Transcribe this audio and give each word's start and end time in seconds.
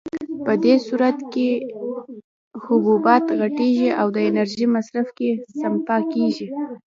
په 0.45 0.53
دې 0.63 0.75
صورت 0.87 1.17
کې 1.33 1.49
حبوبات 2.63 3.25
غټېږي 3.39 3.89
او 3.99 4.07
د 4.15 4.17
انرژۍ 4.29 4.65
په 4.69 4.73
مصرف 4.75 5.07
کې 5.17 5.29
سپما 5.59 5.97
کېږي. 6.13 6.47